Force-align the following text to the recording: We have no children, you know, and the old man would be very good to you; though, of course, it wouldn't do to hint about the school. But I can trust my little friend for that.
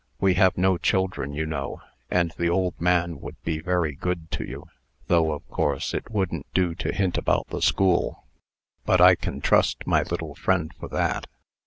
We 0.19 0.33
have 0.33 0.57
no 0.57 0.79
children, 0.79 1.31
you 1.35 1.45
know, 1.45 1.83
and 2.09 2.31
the 2.35 2.49
old 2.49 2.73
man 2.81 3.19
would 3.21 3.39
be 3.43 3.59
very 3.59 3.93
good 3.93 4.31
to 4.31 4.43
you; 4.43 4.65
though, 5.05 5.31
of 5.31 5.47
course, 5.51 5.93
it 5.93 6.09
wouldn't 6.09 6.47
do 6.55 6.73
to 6.73 6.91
hint 6.91 7.19
about 7.19 7.49
the 7.49 7.61
school. 7.61 8.23
But 8.83 8.99
I 8.99 9.13
can 9.13 9.41
trust 9.41 9.85
my 9.85 10.01
little 10.01 10.33
friend 10.33 10.71
for 10.79 10.87
that. 10.89 11.27